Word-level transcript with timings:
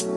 Good 0.00 0.14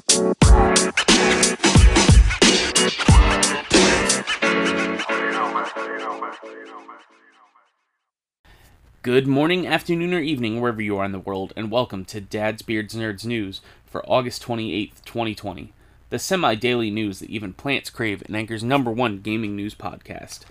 morning, 9.27 9.67
afternoon, 9.67 10.13
or 10.13 10.21
evening, 10.21 10.61
wherever 10.61 10.81
you 10.81 10.97
are 10.97 11.03
in 11.03 11.11
the 11.11 11.19
world, 11.19 11.51
and 11.57 11.69
welcome 11.69 12.05
to 12.05 12.21
Dad's 12.21 12.61
Beards 12.61 12.95
Nerds 12.95 13.25
News 13.25 13.59
for 13.85 14.09
August 14.09 14.41
28th, 14.43 15.03
2020, 15.03 15.73
the 16.09 16.17
semi 16.17 16.55
daily 16.55 16.89
news 16.89 17.19
that 17.19 17.29
even 17.29 17.51
plants 17.51 17.89
crave 17.89 18.23
and 18.25 18.37
Anchor's 18.37 18.63
number 18.63 18.89
one 18.89 19.19
gaming 19.19 19.57
news 19.57 19.75
podcast. 19.75 20.43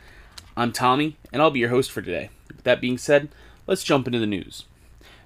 I'm 0.59 0.73
Tommy, 0.73 1.17
and 1.33 1.41
I'll 1.41 1.51
be 1.51 1.61
your 1.61 1.71
host 1.71 1.91
for 1.91 2.03
today. 2.03 2.29
With 2.49 2.65
that 2.65 2.83
being 2.83 2.99
said, 2.99 3.31
let's 3.67 3.83
jump 3.83 4.07
into 4.07 4.19
the 4.19 4.27
news. 4.27 4.67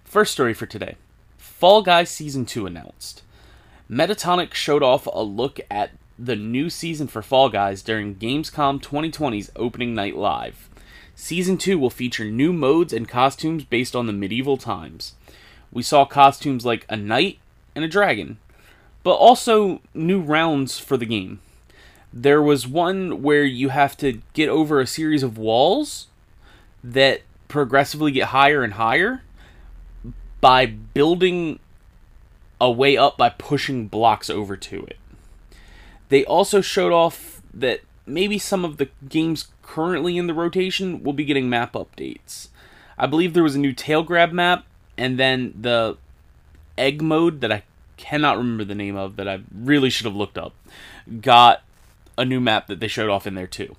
First 0.05 0.31
story 0.31 0.55
for 0.55 0.67
today 0.67 0.95
Fall 1.37 1.83
Guy 1.83 2.05
Season 2.05 2.47
2 2.47 2.67
announced. 2.67 3.25
Mediatonic 3.91 4.53
showed 4.53 4.83
off 4.83 5.07
a 5.07 5.23
look 5.23 5.61
at 5.71 5.93
the 6.19 6.35
new 6.35 6.69
season 6.69 7.07
for 7.07 7.23
Fall 7.23 7.49
Guys 7.49 7.83
during 7.83 8.17
Gamescom 8.17 8.83
2020's 8.83 9.53
opening 9.55 9.95
night 9.95 10.17
live. 10.17 10.69
Season 11.15 11.57
2 11.57 11.79
will 11.79 11.91
feature 11.91 12.25
new 12.25 12.53
modes 12.53 12.93
and 12.93 13.09
costumes 13.09 13.63
based 13.63 13.95
on 13.95 14.07
the 14.07 14.13
medieval 14.13 14.57
times. 14.57 15.15
We 15.71 15.85
saw 15.85 16.05
costumes 16.05 16.67
like 16.67 16.85
a 16.89 16.97
knight 16.97 17.39
and 17.77 17.85
a 17.85 17.89
dragon, 17.89 18.39
but 19.05 19.15
also 19.15 19.81
new 19.95 20.21
rounds 20.21 20.81
for 20.81 20.97
the 20.97 21.07
game. 21.07 21.39
There 22.13 22.43
was 22.43 22.67
one 22.67 23.23
where 23.23 23.45
you 23.45 23.69
have 23.69 23.97
to 23.99 24.21
get 24.33 24.49
over 24.49 24.81
a 24.81 24.87
series 24.87 25.23
of 25.23 25.39
walls 25.39 26.09
that 26.83 27.23
progressively 27.47 28.11
get 28.11 28.29
higher 28.29 28.65
and 28.65 28.73
higher 28.73 29.23
by 30.41 30.67
building 30.67 31.61
a 32.61 32.71
way 32.71 32.97
up 32.97 33.17
by 33.17 33.29
pushing 33.29 33.87
blocks 33.89 34.31
over 34.31 34.57
to 34.57 34.85
it. 34.85 34.99
They 36.09 36.25
also 36.25 36.61
showed 36.61 36.93
off 36.93 37.43
that 37.53 37.81
maybe 38.07 38.39
some 38.39 38.65
of 38.65 38.77
the 38.77 38.89
games 39.09 39.49
currently 39.63 40.17
in 40.17 40.27
the 40.27 40.35
rotation 40.35 41.03
will 41.03 41.13
be 41.13 41.25
getting 41.25 41.51
map 41.51 41.73
updates. 41.73 42.49
I 42.97 43.07
believe 43.07 43.35
there 43.35 43.43
was 43.43 43.57
a 43.57 43.61
new 43.61 43.73
tail 43.73 44.03
grab 44.03 44.33
map, 44.33 44.65
and 44.97 45.19
then 45.19 45.53
the 45.61 45.97
egg 46.79 47.03
mode 47.03 47.41
that 47.41 47.53
I 47.53 47.63
cannot 47.97 48.37
remember 48.37 48.65
the 48.65 48.75
name 48.75 48.97
of 48.97 49.17
that 49.17 49.29
I 49.29 49.41
really 49.55 49.91
should 49.91 50.07
have 50.07 50.17
looked 50.17 50.39
up 50.39 50.55
got 51.21 51.63
a 52.19 52.25
new 52.25 52.41
map 52.41 52.67
that 52.67 52.81
they 52.81 52.89
showed 52.89 53.11
off 53.11 53.27
in 53.27 53.35
there 53.35 53.47
too. 53.47 53.77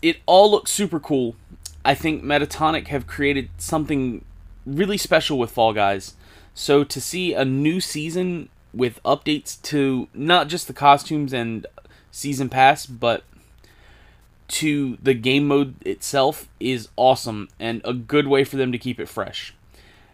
It 0.00 0.18
all 0.26 0.50
looks 0.50 0.70
super 0.70 1.00
cool. 1.00 1.36
I 1.84 1.94
think 1.94 2.22
Mediatonic 2.22 2.88
have 2.88 3.06
created 3.06 3.50
something 3.58 4.24
really 4.66 4.98
special 4.98 5.38
with 5.38 5.50
Fall 5.50 5.72
Guys. 5.72 6.14
So 6.58 6.82
to 6.82 7.00
see 7.00 7.34
a 7.34 7.44
new 7.44 7.80
season 7.80 8.48
with 8.74 9.00
updates 9.04 9.62
to 9.62 10.08
not 10.12 10.48
just 10.48 10.66
the 10.66 10.72
costumes 10.72 11.32
and 11.32 11.64
season 12.10 12.48
pass, 12.48 12.84
but 12.84 13.22
to 14.48 14.98
the 15.00 15.14
game 15.14 15.46
mode 15.46 15.76
itself 15.86 16.48
is 16.58 16.88
awesome 16.96 17.48
and 17.60 17.80
a 17.84 17.94
good 17.94 18.26
way 18.26 18.42
for 18.42 18.56
them 18.56 18.72
to 18.72 18.78
keep 18.78 18.98
it 18.98 19.08
fresh. 19.08 19.54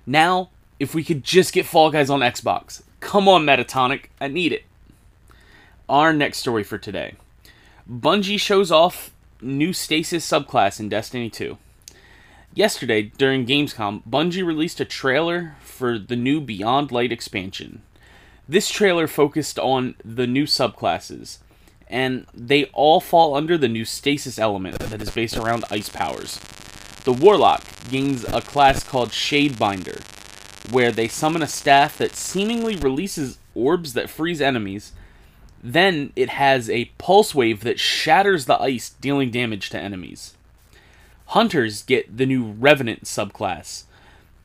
Now, 0.05 0.51
if 0.79 0.95
we 0.95 1.03
could 1.03 1.25
just 1.25 1.55
get 1.55 1.65
Fall 1.65 1.91
Guys 1.91 2.11
on 2.11 2.21
Xbox. 2.21 2.83
Come 3.01 3.27
on, 3.27 3.47
Mediatonic, 3.47 4.11
I 4.21 4.29
need 4.29 4.53
it. 4.53 4.65
Our 5.89 6.13
next 6.13 6.39
story 6.39 6.63
for 6.63 6.77
today 6.77 7.15
Bungie 7.91 8.39
shows 8.39 8.71
off 8.71 9.15
new 9.41 9.73
Stasis 9.73 10.29
subclass 10.29 10.79
in 10.79 10.91
Destiny 10.91 11.31
2. 11.31 11.57
Yesterday, 12.57 13.11
during 13.19 13.47
Gamescom, 13.47 14.03
Bungie 14.09 14.47
released 14.47 14.79
a 14.79 14.85
trailer 14.85 15.57
for 15.61 15.99
the 15.99 16.15
new 16.15 16.41
Beyond 16.41 16.93
Light 16.93 17.11
expansion. 17.11 17.83
This 18.49 18.71
trailer 18.71 19.09
focused 19.09 19.59
on 19.59 19.97
the 20.05 20.29
new 20.29 20.45
subclasses, 20.45 21.39
and 21.89 22.27
they 22.33 22.67
all 22.67 23.01
fall 23.01 23.35
under 23.35 23.59
the 23.59 23.69
new 23.69 23.85
stasis 23.85 24.39
element 24.39 24.79
that 24.79 25.03
is 25.03 25.11
based 25.11 25.37
around 25.37 25.65
ice 25.69 25.89
powers. 25.89 26.39
The 27.03 27.13
Warlock 27.13 27.65
gains 27.91 28.23
a 28.23 28.41
class 28.41 28.85
called 28.85 29.09
Shadebinder, 29.09 30.01
where 30.73 30.93
they 30.93 31.09
summon 31.09 31.43
a 31.43 31.49
staff 31.49 31.99
that 31.99 32.15
seemingly 32.15 32.77
releases 32.77 33.41
orbs 33.57 33.95
that 33.95 34.09
freeze 34.09 34.41
enemies. 34.41 34.93
Then 35.61 36.13
it 36.15 36.29
has 36.29 36.71
a 36.71 36.85
pulse 36.99 37.35
wave 37.35 37.63
that 37.65 37.81
shatters 37.81 38.45
the 38.45 38.61
ice, 38.61 38.91
dealing 38.91 39.33
damage 39.33 39.71
to 39.71 39.81
enemies. 39.81 40.37
Hunters 41.27 41.83
get 41.83 42.17
the 42.17 42.27
new 42.27 42.45
Revenant 42.45 43.05
subclass, 43.05 43.85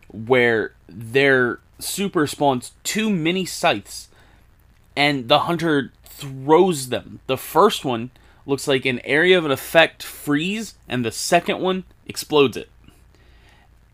where 0.08 0.74
their 0.88 1.60
super 1.80 2.28
spawns 2.28 2.72
two 2.84 3.10
mini 3.10 3.46
scythes, 3.46 4.10
and 4.96 5.28
the 5.30 5.40
hunter 5.40 5.92
throws 6.04 6.90
them. 6.90 7.20
The 7.28 7.38
first 7.38 7.86
one 7.86 8.12
looks 8.46 8.68
like 8.68 8.86
an 8.86 9.00
area 9.04 9.38
of 9.38 9.46
an 9.46 9.52
effect 9.52 10.04
freeze, 10.04 10.76
and 10.88 11.06
the 11.06 11.12
second 11.12 11.60
one 11.60 11.84
explodes 12.08 12.58
it. 12.58 12.70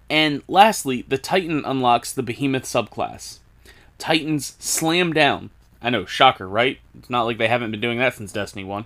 And 0.10 0.44
lastly, 0.48 1.04
the 1.08 1.18
Titan 1.18 1.64
unlocks 1.66 2.14
the 2.14 2.24
Behemoth 2.24 2.64
subclass. 2.64 3.40
Titans 3.98 4.56
slam 4.60 5.14
down. 5.14 5.50
I 5.82 5.90
know, 5.90 6.06
shocker, 6.06 6.48
right? 6.48 6.80
It's 6.98 7.10
not 7.10 7.24
like 7.24 7.38
they 7.38 7.48
haven't 7.48 7.72
been 7.72 7.82
doing 7.82 8.00
that 8.00 8.14
since 8.14 8.32
Destiny 8.32 8.64
1. 8.64 8.86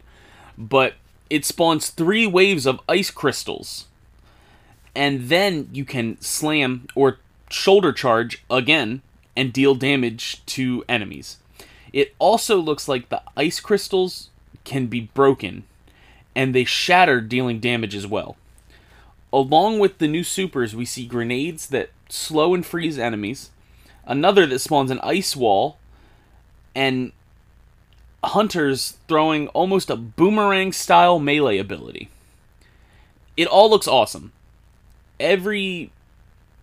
But 0.57 0.95
it 1.29 1.45
spawns 1.45 1.89
three 1.89 2.25
waves 2.25 2.65
of 2.65 2.81
ice 2.87 3.11
crystals. 3.11 3.85
And 4.99 5.29
then 5.29 5.69
you 5.71 5.85
can 5.85 6.19
slam 6.19 6.89
or 6.93 7.19
shoulder 7.49 7.93
charge 7.93 8.43
again 8.51 9.01
and 9.33 9.53
deal 9.53 9.73
damage 9.73 10.45
to 10.47 10.83
enemies. 10.89 11.37
It 11.93 12.13
also 12.19 12.57
looks 12.57 12.89
like 12.89 13.07
the 13.07 13.21
ice 13.37 13.61
crystals 13.61 14.29
can 14.65 14.87
be 14.87 15.09
broken, 15.13 15.63
and 16.35 16.53
they 16.53 16.65
shatter, 16.65 17.21
dealing 17.21 17.61
damage 17.61 17.95
as 17.95 18.05
well. 18.05 18.35
Along 19.31 19.79
with 19.79 19.99
the 19.99 20.07
new 20.09 20.25
supers, 20.25 20.75
we 20.75 20.83
see 20.83 21.05
grenades 21.05 21.67
that 21.67 21.91
slow 22.09 22.53
and 22.53 22.65
freeze 22.65 22.99
enemies, 22.99 23.51
another 24.05 24.45
that 24.47 24.59
spawns 24.59 24.91
an 24.91 24.99
ice 24.99 25.33
wall, 25.33 25.77
and 26.75 27.13
hunters 28.21 28.97
throwing 29.07 29.47
almost 29.49 29.89
a 29.89 29.95
boomerang 29.95 30.73
style 30.73 31.19
melee 31.19 31.57
ability. 31.57 32.09
It 33.37 33.47
all 33.47 33.69
looks 33.69 33.87
awesome. 33.87 34.33
Every 35.19 35.91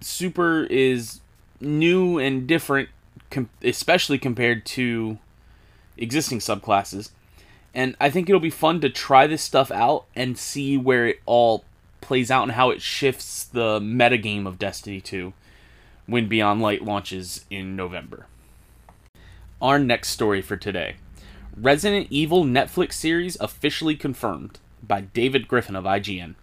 super 0.00 0.65
is 0.65 1.21
new 1.61 2.19
and 2.19 2.47
different 2.47 2.89
com- 3.31 3.50
especially 3.62 4.19
compared 4.19 4.65
to 4.67 5.19
existing 5.97 6.39
subclasses. 6.39 7.11
And 7.75 7.97
I 8.00 8.11
think 8.11 8.28
it'll 8.28 8.41
be 8.41 8.50
fun 8.50 8.81
to 8.81 8.89
try 8.89 9.27
this 9.27 9.43
stuff 9.43 9.71
out 9.71 10.06
and 10.15 10.39
see 10.39 10.78
where 10.78 11.06
it 11.06 11.21
all 11.27 11.65
plays 12.00 12.31
out 12.31 12.45
and 12.45 12.53
how 12.53 12.71
it 12.71 12.81
shifts 12.81 13.45
the 13.45 13.81
metagame 13.81 14.47
of 14.47 14.59
Destiny 14.59 15.00
2 15.00 15.33
when 16.06 16.28
Beyond 16.28 16.62
Light 16.62 16.83
launches 16.83 17.45
in 17.50 17.77
November. 17.77 18.27
Our 19.61 19.78
next 19.78 20.11
story 20.11 20.41
for 20.41 20.56
today 20.56 20.97
Resident 21.56 22.06
Evil 22.11 22.45
Netflix 22.45 22.93
series 22.95 23.37
officially 23.41 23.97
confirmed 23.97 24.59
by 24.87 25.00
David 25.00 25.49
Griffin 25.49 25.75
of 25.75 25.84
IGN. 25.84 26.34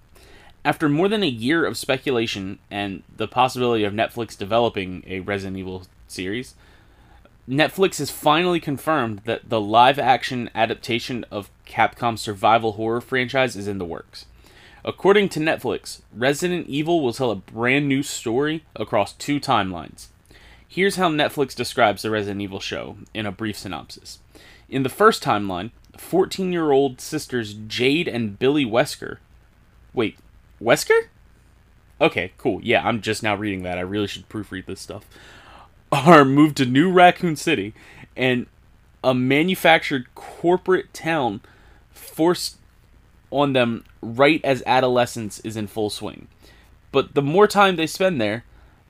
After 0.66 0.88
more 0.88 1.10
than 1.10 1.24
a 1.24 1.28
year 1.28 1.66
of 1.66 1.78
speculation 1.78 2.60
and 2.72 3.04
the 3.16 3.28
possibility 3.28 3.84
of 3.84 3.94
Netflix 3.94 4.38
developing 4.38 5.04
a 5.06 5.20
Resident 5.20 5.58
Evil 5.58 5.84
series, 6.08 6.56
Netflix 7.50 7.98
has 7.98 8.10
finally 8.10 8.62
confirmed 8.62 9.22
that 9.26 9.50
the 9.50 9.60
live 9.60 10.00
action 10.00 10.50
adaptation 10.56 11.26
of 11.30 11.52
Capcom's 11.66 12.22
survival 12.22 12.74
horror 12.74 13.02
franchise 13.02 13.58
is 13.58 13.68
in 13.68 13.78
the 13.78 13.86
works. 13.86 14.26
According 14.86 15.30
to 15.30 15.42
Netflix, 15.42 16.02
Resident 16.16 16.68
Evil 16.68 17.02
will 17.02 17.14
tell 17.14 17.32
a 17.32 17.36
brand 17.36 17.90
new 17.90 18.02
story 18.02 18.64
across 18.76 19.12
two 19.14 19.42
timelines. 19.42 20.08
Here's 20.66 20.96
how 20.96 21.10
Netflix 21.10 21.54
describes 21.54 22.02
the 22.02 22.10
Resident 22.10 22.42
Evil 22.42 22.62
show 22.62 22.98
in 23.14 23.26
a 23.26 23.32
brief 23.32 23.58
synopsis. 23.58 24.20
In 24.70 24.84
the 24.84 24.90
first 24.90 25.22
timeline, 25.22 25.72
14 25.98 26.54
year 26.54 26.72
old 26.72 27.02
sisters 27.02 27.54
Jade 27.54 28.08
and 28.08 28.40
Billie 28.40 28.66
Wesker. 28.66 29.18
Wait, 29.94 30.18
Wesker? 30.64 31.08
Okay, 32.02 32.32
cool. 32.38 32.60
Yeah, 32.64 32.86
I'm 32.88 33.02
just 33.02 33.24
now 33.24 33.36
reading 33.36 33.64
that. 33.64 33.78
I 33.78 33.82
really 33.82 34.08
should 34.08 34.28
proofread 34.30 34.66
this 34.66 34.82
stuff 34.82 35.06
are 35.94 36.26
moved 36.26 36.58
to 36.58 36.66
New 36.66 36.92
Raccoon 36.92 37.36
City, 37.36 37.74
and 38.18 38.48
a 39.04 39.14
manufactured 39.14 40.08
corporate 40.16 40.94
town 40.94 41.42
forced 41.92 42.58
on 43.30 43.54
them 43.54 43.84
right 44.02 44.44
as 44.44 44.64
adolescence 44.66 45.40
is 45.42 45.56
in 45.56 45.68
full 45.68 45.90
swing. 45.90 46.28
But 46.92 47.14
the 47.14 47.22
more 47.22 47.48
time 47.48 47.76
they 47.76 47.88
spend 47.88 48.20
there, 48.20 48.44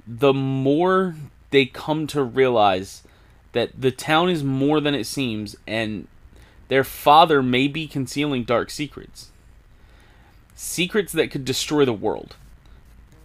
the 0.07 0.33
more 0.33 1.15
they 1.51 1.65
come 1.65 2.07
to 2.07 2.23
realize 2.23 3.03
that 3.51 3.71
the 3.79 3.91
town 3.91 4.29
is 4.29 4.43
more 4.43 4.79
than 4.79 4.95
it 4.95 5.05
seems, 5.05 5.55
and 5.67 6.07
their 6.69 6.83
father 6.83 7.43
may 7.43 7.67
be 7.67 7.85
concealing 7.85 8.43
dark 8.43 8.69
secrets. 8.69 9.29
Secrets 10.55 11.11
that 11.13 11.31
could 11.31 11.45
destroy 11.45 11.85
the 11.85 11.93
world. 11.93 12.35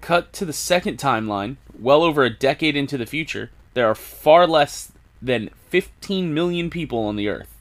Cut 0.01 0.33
to 0.35 0.45
the 0.45 0.53
second 0.53 0.99
timeline, 0.99 1.57
well 1.79 2.03
over 2.03 2.25
a 2.25 2.31
decade 2.31 2.77
into 2.77 2.97
the 2.97 3.07
future, 3.07 3.51
there 3.75 3.87
are 3.87 3.95
far 3.95 4.47
less 4.47 4.93
than 5.21 5.51
15 5.69 6.33
million 6.33 6.71
people 6.71 7.05
on 7.05 7.17
the 7.17 7.29
earth 7.29 7.55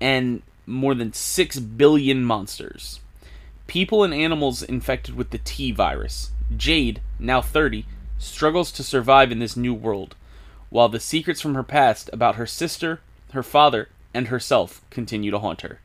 and 0.00 0.42
more 0.66 0.94
than 0.94 1.12
6 1.12 1.58
billion 1.60 2.24
monsters. 2.24 3.00
People 3.68 4.02
and 4.02 4.12
animals 4.12 4.62
infected 4.62 5.14
with 5.14 5.30
the 5.30 5.38
T 5.38 5.70
virus. 5.70 6.32
Jade, 6.56 7.00
now 7.20 7.40
30, 7.40 7.86
struggles 8.18 8.72
to 8.72 8.82
survive 8.82 9.30
in 9.30 9.38
this 9.38 9.56
new 9.56 9.72
world, 9.72 10.16
while 10.70 10.88
the 10.88 11.00
secrets 11.00 11.40
from 11.40 11.54
her 11.54 11.62
past 11.62 12.10
about 12.12 12.34
her 12.34 12.46
sister, 12.46 13.00
her 13.32 13.44
father, 13.44 13.88
and 14.12 14.28
herself 14.28 14.82
continue 14.90 15.30
to 15.30 15.38
haunt 15.38 15.60
her. 15.62 15.78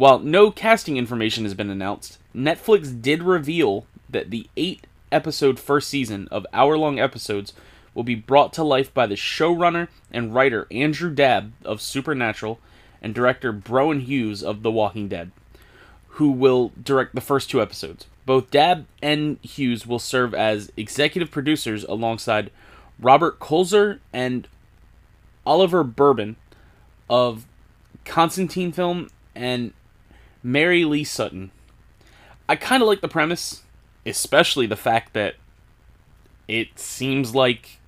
While 0.00 0.20
no 0.20 0.50
casting 0.50 0.96
information 0.96 1.44
has 1.44 1.52
been 1.52 1.68
announced, 1.68 2.16
Netflix 2.34 3.02
did 3.02 3.22
reveal 3.22 3.84
that 4.08 4.30
the 4.30 4.48
eight 4.56 4.86
episode 5.12 5.60
first 5.60 5.90
season 5.90 6.26
of 6.30 6.46
hour 6.54 6.78
long 6.78 6.98
episodes 6.98 7.52
will 7.92 8.02
be 8.02 8.14
brought 8.14 8.54
to 8.54 8.64
life 8.64 8.94
by 8.94 9.06
the 9.06 9.14
showrunner 9.14 9.88
and 10.10 10.34
writer 10.34 10.66
Andrew 10.70 11.14
Dabb 11.14 11.52
of 11.66 11.82
Supernatural 11.82 12.58
and 13.02 13.14
director 13.14 13.52
Bronwen 13.52 14.00
Hughes 14.00 14.42
of 14.42 14.62
The 14.62 14.70
Walking 14.70 15.06
Dead, 15.06 15.32
who 16.12 16.30
will 16.30 16.72
direct 16.82 17.14
the 17.14 17.20
first 17.20 17.50
two 17.50 17.60
episodes. 17.60 18.06
Both 18.24 18.50
Dabb 18.50 18.86
and 19.02 19.38
Hughes 19.42 19.86
will 19.86 19.98
serve 19.98 20.32
as 20.32 20.72
executive 20.78 21.30
producers 21.30 21.84
alongside 21.84 22.50
Robert 22.98 23.38
Kulzer 23.38 23.98
and 24.14 24.48
Oliver 25.44 25.84
Berben 25.84 26.36
of 27.10 27.44
Constantine 28.06 28.72
Film 28.72 29.10
and 29.34 29.74
Mary 30.42 30.84
Leah 30.84 31.06
Sutton. 31.06 31.50
I 32.48 32.56
kind 32.56 32.82
of 32.82 32.88
like 32.88 33.00
the 33.00 33.08
premise, 33.08 33.62
especially 34.04 34.66
the 34.66 34.76
fact 34.76 35.12
that 35.12 35.36
it 36.48 36.78
seems 36.78 37.34
like 37.34 37.78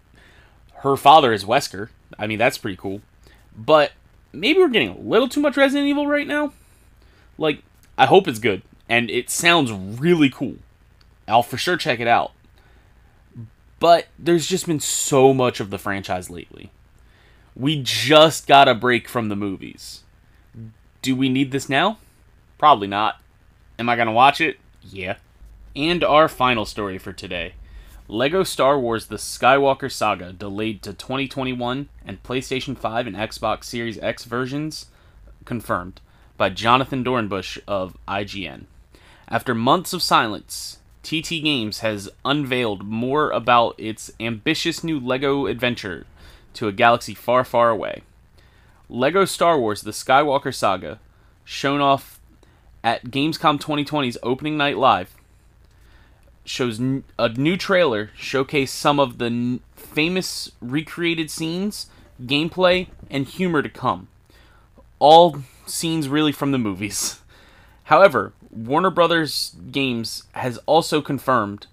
her 0.77 0.97
father 0.97 1.33
is 1.33 1.45
Wesker. 1.45 1.89
I 2.19 2.27
mean, 2.27 2.39
that's 2.39 2.59
pretty 2.59 2.77
cool. 2.77 3.01
But 3.57 3.93
maybe 4.33 4.59
we're 4.59 4.69
getting 4.69 4.91
a 4.91 4.99
little 4.99 5.29
too 5.29 5.41
much 5.41 5.57
Resident 5.57 5.89
Evil 5.89 6.07
right 6.07 6.27
now. 6.27 6.53
Like, 7.39 7.63
I 7.99 8.07
hope 8.07 8.29
it's 8.29 8.39
good. 8.39 8.63
And 8.89 9.11
it 9.11 9.31
sounds 9.31 9.73
really 9.73 10.31
cool. 10.31 10.57
I'll 11.27 11.43
for 11.43 11.57
sure 11.57 11.77
check 11.77 12.01
it 12.01 12.09
out. 12.09 12.33
But 13.79 14.07
there's 14.19 14.47
just 14.47 14.67
been 14.67 14.81
so 14.81 15.35
much 15.35 15.59
of 15.59 15.71
the 15.71 15.79
franchise 15.79 16.31
lately. 16.31 16.71
We 17.57 17.83
just 17.83 18.47
got 18.47 18.69
a 18.69 18.75
break 18.75 19.09
from 19.09 19.29
the 19.29 19.37
movies. 19.37 20.05
Do 21.01 21.17
we 21.17 21.29
need 21.29 21.51
this 21.51 21.69
now? 21.69 21.99
Probably 22.63 22.87
not. 22.87 23.21
Am 23.77 23.89
I 23.89 23.97
going 23.97 24.07
to 24.07 24.13
watch 24.13 24.41
it? 24.41 24.57
Yeah. 24.85 25.17
And 25.75 26.05
our 26.05 26.29
final 26.29 26.65
story 26.65 26.97
for 26.97 27.13
today 27.13 27.55
Lego 28.07 28.45
Star 28.45 28.79
Wars 28.79 29.07
The 29.07 29.17
Skywalker 29.17 29.91
Saga 29.91 30.33
delayed 30.33 30.81
to 30.83 30.93
2021 30.93 31.89
and 32.07 32.23
PlayStation 32.23 32.79
5 32.79 33.09
and 33.09 33.17
Xbox 33.17 33.65
Series 33.65 33.99
X 33.99 34.27
versions 34.27 34.87
confirmed 35.45 36.01
by 36.37 36.51
Jonathan 36.51 37.03
Dornbush 37.03 37.59
of 37.67 37.97
IGN. 38.07 38.67
After 39.27 39.57
months 39.57 39.93
of 39.93 40.01
silence, 40.01 40.79
TT 41.03 41.43
Games 41.43 41.81
has 41.81 42.11
unveiled 42.25 42.85
more 42.85 43.33
about 43.33 43.75
its 43.77 44.13
ambitious 44.21 44.85
new 44.85 45.01
LEGO 45.01 45.47
adventure 45.47 46.07
to 46.55 46.69
a 46.69 46.73
galaxy 46.73 47.15
far, 47.15 47.43
far 47.43 47.71
away. 47.71 48.03
LEGO 48.89 49.25
Star 49.25 49.59
Wars 49.59 49.83
The 49.83 49.91
Skywalker 49.91 50.55
Saga, 50.55 51.01
shown 51.45 51.81
off 51.81 52.21
at 52.85 53.07
Gamescom 53.07 53.61
2020's 53.61 54.19
opening 54.23 54.57
night 54.57 54.77
live, 54.77 55.15
shows 56.45 56.81
n- 56.81 57.05
a 57.19 57.29
new 57.29 57.57
trailer 57.57 58.11
showcase 58.17 58.73
some 58.73 58.99
of 58.99 59.19
the 59.19 59.27
n- 59.27 59.61
famous 59.75 60.53
recreated 60.61 61.31
scenes, 61.31 61.87
gameplay, 62.23 62.89
and 63.11 63.27
humor 63.27 63.63
to 63.63 63.69
come. 63.69 64.09
All 64.99 65.43
scenes 65.67 66.09
really 66.09 66.33
from 66.33 66.53
the 66.53 66.59
movies. 66.59 67.21
However, 67.85 68.33
Warner 68.51 68.91
Brothers 68.91 69.57
Games 69.71 70.25
has 70.33 70.59
also 70.67 71.01
confirmed 71.01 71.67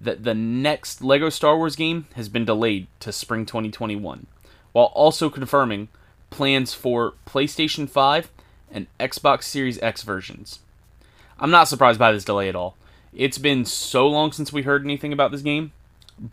that 0.00 0.24
the 0.24 0.34
next 0.34 1.02
LEGO 1.02 1.30
Star 1.30 1.56
Wars 1.56 1.76
game 1.76 2.06
has 2.14 2.28
been 2.28 2.44
delayed 2.44 2.86
to 3.00 3.12
spring 3.12 3.46
2021, 3.46 4.26
while 4.72 4.86
also 4.86 5.30
confirming 5.30 5.88
plans 6.30 6.74
for 6.74 7.14
PlayStation 7.26 7.88
5 7.88 8.30
and 8.70 8.86
Xbox 8.98 9.44
Series 9.44 9.80
X 9.82 10.02
versions. 10.02 10.60
I'm 11.38 11.50
not 11.50 11.68
surprised 11.68 11.98
by 11.98 12.12
this 12.12 12.24
delay 12.24 12.48
at 12.48 12.56
all. 12.56 12.76
It's 13.12 13.38
been 13.38 13.64
so 13.64 14.08
long 14.08 14.32
since 14.32 14.52
we 14.52 14.62
heard 14.62 14.84
anything 14.84 15.12
about 15.12 15.30
this 15.30 15.42
game, 15.42 15.72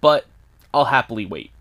but 0.01 0.25
I'll 0.73 0.85
happily 0.85 1.25
wait. 1.25 1.51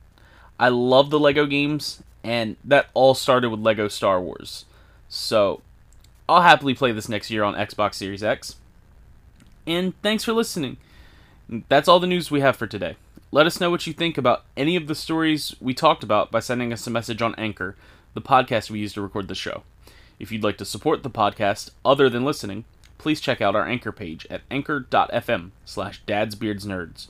I 0.59 0.69
love 0.69 1.11
the 1.11 1.19
LEGO 1.19 1.47
games, 1.47 2.03
and 2.23 2.57
that 2.65 2.89
all 2.95 3.15
started 3.15 3.51
with 3.51 3.61
LEGO 3.61 3.89
Star 3.89 4.21
Wars. 4.21 4.65
So, 5.09 5.61
I'll 6.29 6.43
happily 6.43 6.75
play 6.75 6.93
this 6.93 7.09
next 7.09 7.31
year 7.31 7.43
on 7.43 7.55
Xbox 7.55 7.95
Series 7.95 8.23
X. 8.23 8.57
And 9.67 10.01
thanks 10.03 10.25
for 10.25 10.33
listening. 10.33 10.77
That's 11.69 11.89
all 11.89 12.01
the 12.01 12.07
news 12.07 12.31
we 12.31 12.41
have 12.41 12.57
for 12.57 12.67
today. 12.67 12.97
Let 13.31 13.47
us 13.47 13.61
know 13.61 13.71
what 13.71 13.87
you 13.87 13.93
think 13.93 14.19
about 14.19 14.45
any 14.57 14.77
of 14.77 14.87
the 14.87 14.95
stories 14.95 15.55
we 15.61 15.75
talked 15.75 16.03
about 16.03 16.31
by 16.31 16.41
sending 16.41 16.73
us 16.73 16.87
a 16.87 16.91
message 16.91 17.23
on 17.23 17.35
Anchor, 17.37 17.77
the 18.15 18.21
podcast 18.21 18.71
we 18.71 18.81
use 18.81 18.93
to 18.95 19.03
record 19.03 19.29
the 19.29 19.35
show. 19.35 19.63
If 20.19 20.31
you'd 20.31 20.45
like 20.45 20.59
to 20.59 20.65
support 20.65 21.03
the 21.03 21.11
podcast 21.11 21.71
other 21.85 22.09
than 22.09 22.25
listening, 22.25 22.65
please 22.99 23.21
check 23.21 23.41
out 23.41 23.57
our 23.57 23.67
Anchor 23.67 23.93
page 23.93 24.27
at 24.31 24.43
anchor.fm 24.51 25.51
slash 25.65 26.03
dadsbeardsnerds, 26.07 27.09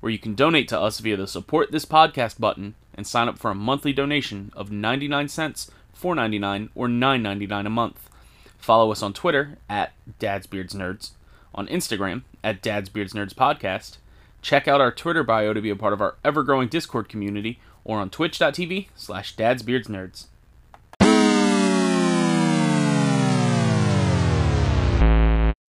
where 0.00 0.10
you 0.10 0.18
can 0.18 0.34
donate 0.34 0.68
to 0.68 0.80
us 0.80 0.98
via 0.98 1.16
the 1.16 1.26
Support 1.26 1.70
This 1.70 1.84
Podcast 1.84 2.40
button 2.40 2.74
and 2.94 3.06
sign 3.06 3.28
up 3.28 3.38
for 3.38 3.50
a 3.50 3.54
monthly 3.54 3.92
donation 3.92 4.52
of 4.56 4.72
99 4.72 5.28
cents, 5.28 5.70
4.99, 5.96 6.70
or 6.74 6.88
9.99 6.88 7.66
a 7.66 7.70
month. 7.70 8.10
Follow 8.58 8.90
us 8.90 9.02
on 9.02 9.12
Twitter 9.12 9.58
at 9.68 9.92
dadsbeardsnerds, 10.18 11.10
on 11.54 11.66
Instagram 11.68 12.22
at 12.42 12.62
dadsbeardsnerds 12.62 13.34
podcast. 13.34 13.98
Check 14.42 14.66
out 14.66 14.80
our 14.80 14.90
Twitter 14.90 15.22
bio 15.22 15.52
to 15.52 15.60
be 15.60 15.70
a 15.70 15.76
part 15.76 15.92
of 15.92 16.00
our 16.00 16.16
ever-growing 16.24 16.68
Discord 16.68 17.08
community, 17.08 17.60
or 17.84 17.98
on 17.98 18.10
twitch.tv 18.10 18.88
slash 18.96 19.36
dadsbeardsnerds. 19.36 20.26